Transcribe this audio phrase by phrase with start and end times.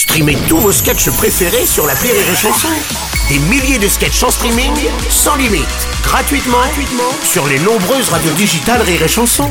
[0.00, 2.68] Streamez tous vos sketchs préférés sur la Rire et Chanson.
[3.28, 4.72] Des milliers de sketchs en streaming,
[5.10, 5.66] sans limite,
[6.02, 9.50] gratuitement, gratuitement sur les nombreuses radios digitales Rire et Chanson.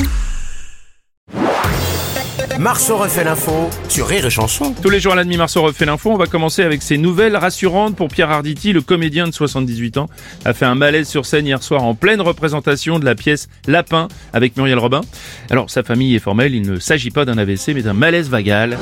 [2.58, 4.74] Marceau refait l'info sur Rire et Chanson.
[4.82, 6.10] Tous les jours à la demi Marceau refait l'info.
[6.10, 8.74] On va commencer avec ces nouvelles rassurantes pour Pierre Arditi.
[8.74, 10.10] Le comédien de 78 ans
[10.46, 14.08] a fait un malaise sur scène hier soir en pleine représentation de la pièce Lapin
[14.34, 15.02] avec Muriel Robin.
[15.52, 18.80] Alors sa famille est formelle, il ne s'agit pas d'un AVC mais d'un malaise vagal.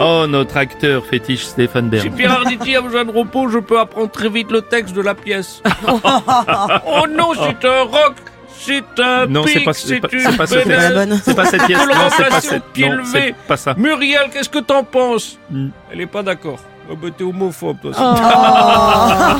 [0.00, 2.16] Oh notre acteur fétiche Stéphane Si Bern.
[2.16, 5.14] Pierre Arditi a besoin de repos, je peux apprendre très vite le texte de la
[5.14, 5.62] pièce.
[5.88, 8.14] oh non, c'est un rock
[8.58, 10.46] C'est un Non, c'est pic, pas, c'est pas, une c'est pas.
[10.46, 11.86] C'est pas cette pièce.
[11.86, 12.78] Non, c'est pas cette.
[12.78, 13.74] Non, c'est pas ça.
[13.76, 15.38] Muriel, qu'est-ce que t'en penses?
[15.50, 15.68] Hmm.
[15.92, 16.58] Elle est pas d'accord.
[16.88, 17.90] Oh, bah, t'es homophobe, toi.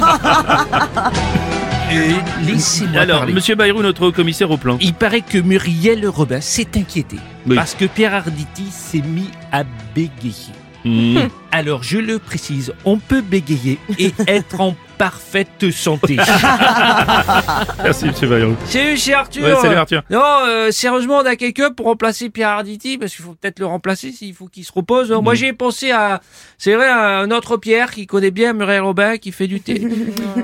[2.47, 3.33] Laissez-moi Alors, parler.
[3.33, 4.77] Monsieur Bayrou, notre commissaire au plan.
[4.81, 7.57] Il paraît que Muriel Robin s'est inquiétée Oui.
[7.57, 9.65] parce que Pierre Arditi s'est mis à
[9.95, 10.53] bégayer.
[10.85, 11.19] Hmm.
[11.51, 16.17] Alors, je le précise, on peut bégayer et être en parfaite santé.
[17.83, 18.57] Merci, Monsieur Bayrou.
[18.67, 19.43] Salut, c'est Arthur.
[19.45, 20.03] Ouais, salut Arthur.
[20.11, 23.67] Non, euh, sérieusement, on a quelqu'un pour remplacer Pierre Arditi parce qu'il faut peut-être le
[23.67, 25.11] remplacer s'il faut qu'il se repose.
[25.11, 26.21] Moi, j'ai pensé à,
[26.59, 29.81] c'est vrai, à un autre Pierre qui connaît bien Muriel Robin qui fait du thé.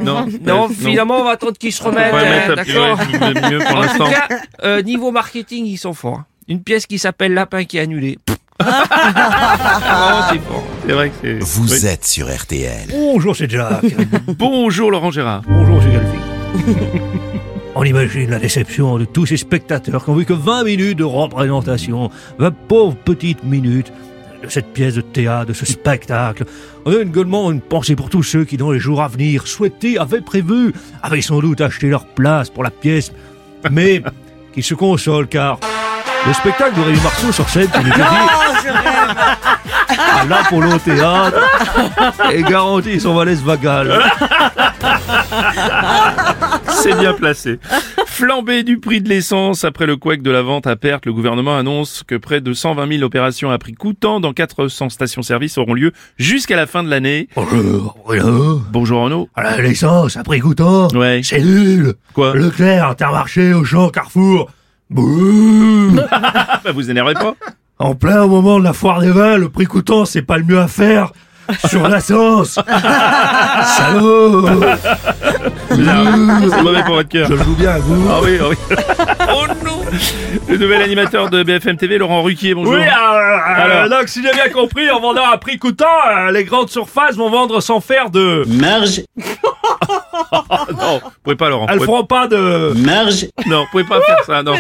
[0.03, 2.12] Non, non, euh, finalement, on va attendre qu'il se remette.
[2.12, 2.98] à- D'accord.
[2.98, 4.28] ouais, mieux pour En tout cas,
[4.64, 6.23] euh, niveau marketing, ils sont forts.
[6.48, 8.19] Une pièce qui s'appelle Lapin qui est annulée.
[8.58, 8.73] Vraiment,
[10.30, 10.64] c'est fort.
[10.87, 11.39] C'est vrai que c'est.
[11.41, 11.87] Vous Oui.
[11.87, 12.89] êtes sur RTL.
[12.91, 13.85] Bonjour, c'est Jacques.
[14.39, 15.43] Bonjour Laurent Gérard.
[15.49, 16.79] Bonjour, c'est Galfi.
[17.75, 21.05] On imagine la déception de tous ces spectateurs qui ont vu que 20 minutes de
[21.05, 23.93] représentation, 20 pauvres petites minutes
[24.43, 26.45] de cette pièce de théâtre, de ce spectacle.
[26.85, 29.97] On a également une pensée pour tous ceux qui, dans les jours à venir, souhaitaient,
[29.99, 33.13] avaient prévu, avaient sans doute acheté leur place pour la pièce,
[33.71, 34.03] mais
[34.55, 35.59] qui se consolent car
[36.27, 38.01] le spectacle de Rémi Marceau sur scène, qui nous dit
[40.28, 41.41] l'Apollo Théâtre
[42.33, 44.01] et garantit son malaise vagal.
[46.69, 47.59] C'est bien placé.
[48.07, 51.57] Flambée du prix de l'essence après le couac de la vente à perte, le gouvernement
[51.57, 55.92] annonce que près de 120 000 opérations à prix coûtant dans 400 stations-service auront lieu
[56.19, 57.29] jusqu'à la fin de l'année.
[57.36, 58.63] Bonjour, Bruno.
[58.70, 59.29] Bonjour Renaud.
[59.36, 61.20] Ah, L'essence à prix coûtant Ouais.
[61.23, 64.51] C'est nul Quoi Leclerc, Intermarché, Auchan, Carrefour
[64.91, 67.35] Bouh Ah, bah, vous énervez pas
[67.83, 70.61] En plein moment de la foire des vins, le prix coûtant, c'est pas le mieux
[70.61, 71.11] à faire
[71.69, 72.55] sur l'essence
[73.77, 74.47] Salaud
[75.69, 77.27] C'est mauvais pour votre cœur.
[77.29, 78.57] Je le joue bien, vous Ah oui, ah oui.
[79.35, 79.81] Oh non
[80.48, 82.75] Le nouvel animateur de BFM TV, Laurent Ruquier, bonjour.
[82.75, 83.89] Oui, euh, Alors.
[83.89, 87.31] donc si j'ai bien compris, en vendant à prix coûtant, euh, les grandes surfaces vont
[87.31, 88.45] vendre sans faire de...
[88.47, 89.03] Marge,
[90.80, 91.67] non, vous pouvez pas Laurent.
[91.68, 92.73] Elles pouvez- feront pas de...
[92.77, 94.55] marge, Non, vous pouvez pas faire ça, non.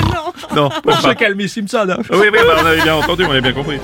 [0.54, 1.14] Non, vous pouvez pas.
[1.14, 1.86] calme Simpson.
[1.90, 1.96] Hein.
[2.10, 3.78] Oui, oui, bah, on avait bien entendu, on avait bien compris.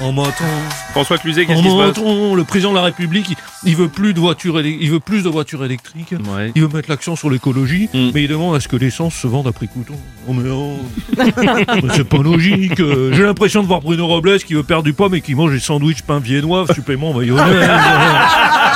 [0.00, 0.44] On m'entend.
[0.92, 2.34] François Cluzet, qu'est-ce On qui se passe m'entend.
[2.34, 3.36] Le président de la République, il,
[3.70, 6.12] il veut plus de voitures, il veut plus de voitures électriques.
[6.36, 6.52] Ouais.
[6.54, 8.10] Il veut mettre l'accent sur l'écologie, Mm.
[8.14, 9.94] mais il demande à ce que l'essence se vende à prix coûtant.
[10.28, 10.78] Oh mais oh.
[11.94, 12.76] C'est pas logique.
[12.78, 15.60] J'ai l'impression de voir Bruno Robles qui veut perdre du poids, mais qui mange des
[15.60, 17.68] sandwichs pain viennois, supplément mayonnaise.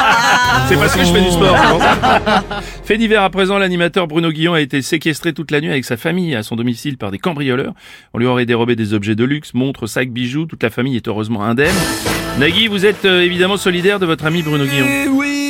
[0.67, 1.57] C'est parce que je fais du sport.
[1.57, 2.45] c'est pour ça.
[2.85, 5.97] Fait divers à présent, l'animateur Bruno Guillon a été séquestré toute la nuit avec sa
[5.97, 7.75] famille à son domicile par des cambrioleurs.
[8.15, 10.47] On lui aurait dérobé des objets de luxe, montres, sacs, bijoux.
[10.47, 11.75] Toute la famille est heureusement indemne.
[12.39, 14.87] Nagui, vous êtes euh, évidemment solidaire de votre ami Bruno Guillon.
[14.89, 15.44] Eh oui,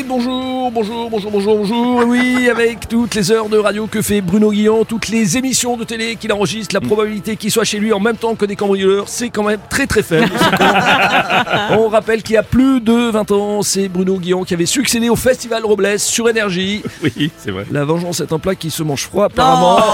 [0.74, 4.84] bonjour, bonjour, bonjour, bonjour, Oui, avec toutes les heures de radio que fait Bruno Guillon,
[4.84, 8.16] toutes les émissions de télé qu'il enregistre, la probabilité qu'il soit chez lui en même
[8.16, 10.30] temps que des cambrioleurs, c'est quand même très très faible.
[11.70, 15.08] On rappelle qu'il y a plus de 20 ans, c'est Bruno Guillon qui avait succédé
[15.08, 16.82] au Festival Robles sur Énergie.
[17.02, 17.64] Oui, c'est vrai.
[17.70, 19.78] La vengeance est un plat qui se mange froid apparemment.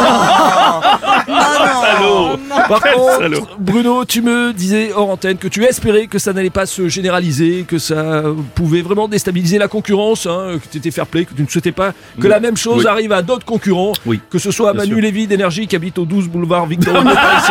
[1.26, 2.38] Salaud
[2.68, 3.40] Par Salaud.
[3.40, 6.88] contre, Bruno, tu me disais hors antenne que tu espérais que ça n'allait pas se
[6.88, 8.22] généraliser, que ça
[8.54, 11.92] pouvait vraiment déstabiliser la concurrence, hein, tu étais fair play, que tu ne souhaitais pas
[12.20, 12.86] que la même chose Oui.
[12.90, 14.20] arrive à d'autres concurrents, Oui.
[14.30, 15.02] que ce soit à Bien Manu sûr.
[15.02, 17.42] Lévy d'énergie qui habite au 12 boulevard Victor Hugo Paris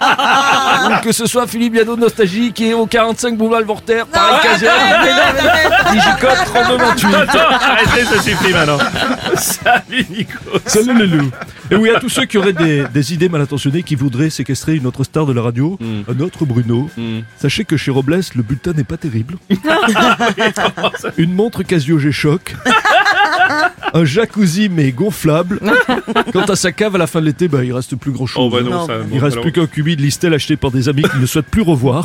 [0.00, 4.06] 16e, ou que ce soit Philippe Biado de Nostalgie qui est au 45 boulevard Voltaire
[4.06, 7.14] Paris 15e, Digicote 3228.
[7.62, 8.78] Arrêtez, ça suffit maintenant.
[9.36, 10.38] Salut Nico.
[10.66, 11.30] Salut loups.
[11.70, 14.74] Et oui, à tous ceux qui auraient des, des idées mal intentionnées qui voudraient séquestrer
[14.76, 16.10] une autre star de la radio, Mm.
[16.10, 17.20] un autre Bruno, Mm.
[17.36, 19.36] sachez que chez Robles, le bulletin n'est pas terrible.
[21.16, 22.54] une montre Casio G-Shock.
[23.94, 25.60] un jacuzzi mais gonflable.
[26.32, 28.42] Quant à sa cave, à la fin de l'été, bah, il reste plus grand chose.
[28.44, 28.94] Oh bah non, ça.
[29.10, 31.26] Il bon, reste alors- plus qu'un cubi de Listel acheté par des amis qu'il ne
[31.26, 32.04] souhaite plus revoir.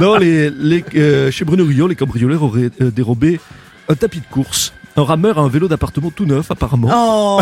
[0.00, 3.40] non, les, les, euh, chez Bruno Guillon, les cambrioleurs auraient euh, dérobé
[3.88, 7.40] un tapis de course, Un rameur a un vélo d'appartement tout neuf apparemment, Oh,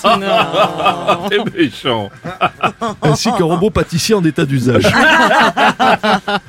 [0.00, 2.08] c'est méchant.
[3.02, 4.84] ainsi qu'un robot pâtissier en état d'usage.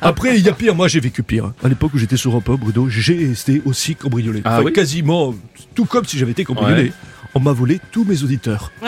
[0.01, 1.51] Après, il y a pire, moi j'ai vécu pire.
[1.63, 4.41] À l'époque où j'étais sur un pub, Bruno, j'ai été aussi cambriolé.
[4.45, 5.33] Ah Enfin, oui quasiment,
[5.75, 6.83] tout comme si j'avais été cambriolé.
[6.83, 6.93] Ouais.
[7.35, 8.71] On m'a volé tous mes auditeurs.
[8.81, 8.87] Oh.